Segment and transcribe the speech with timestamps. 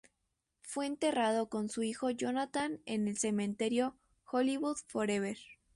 [0.63, 5.37] Fue enterrado con su hijo Jonathan en el cementerio Hollywood Forever.